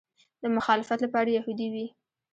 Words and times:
د 0.41 0.43
مخالفت 0.55 0.99
لپاره 1.05 1.29
یهودي 1.37 1.67
وي. 1.73 1.85